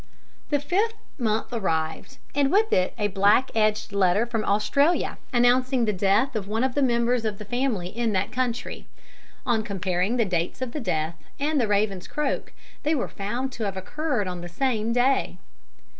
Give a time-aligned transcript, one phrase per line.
[0.49, 5.93] The fifth month arrived, and with it a black edged letter from Australia, announcing the
[5.93, 8.87] death of one of the members of the family in that country.
[9.45, 12.51] On comparing the dates of the death and the raven's croak,
[12.81, 15.37] they were found to have occurred on the same day.'"